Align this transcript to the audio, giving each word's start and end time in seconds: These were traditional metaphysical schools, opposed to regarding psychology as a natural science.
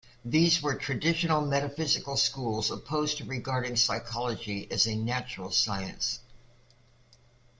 These 0.25 0.63
were 0.63 0.73
traditional 0.73 1.45
metaphysical 1.45 2.17
schools, 2.17 2.71
opposed 2.71 3.19
to 3.19 3.23
regarding 3.23 3.75
psychology 3.75 4.67
as 4.71 4.87
a 4.87 4.95
natural 4.95 5.51
science. 5.51 6.21